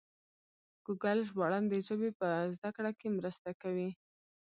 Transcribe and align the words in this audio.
ګوګل 0.85 1.19
ژباړن 1.27 1.63
د 1.69 1.73
ژبې 1.87 2.09
په 2.19 2.27
زده 2.55 2.69
کړه 2.75 2.91
کې 2.99 3.07
مرسته 3.17 3.49
کوي. 3.61 3.89